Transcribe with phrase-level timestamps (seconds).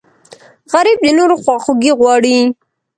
[0.71, 2.37] غریب د نورو خواخوږی غواړي